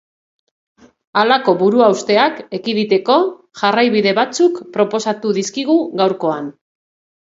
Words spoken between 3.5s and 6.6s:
jarraibide batzuk proposatu dizkigu gaurkoan.